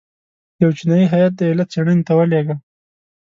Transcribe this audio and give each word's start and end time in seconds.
یو 0.61 0.69
چینایي 0.77 1.05
هیات 1.13 1.33
د 1.35 1.41
علت 1.51 1.67
څېړنې 1.73 2.03
ته 2.07 2.13
ولېږه. 2.17 2.55